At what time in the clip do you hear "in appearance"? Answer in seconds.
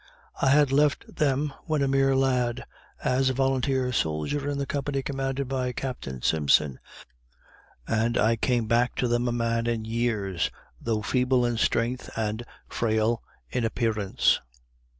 13.51-14.39